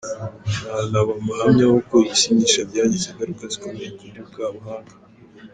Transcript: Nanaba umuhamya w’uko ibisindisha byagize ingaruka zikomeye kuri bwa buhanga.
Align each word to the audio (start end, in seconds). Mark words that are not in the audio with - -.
Nanaba 0.67 1.11
umuhamya 1.19 1.63
w’uko 1.71 1.93
ibisindisha 2.05 2.59
byagize 2.69 3.05
ingaruka 3.07 3.43
zikomeye 3.53 3.89
kuri 3.97 4.19
bwa 4.27 4.45
buhanga. 4.55 4.93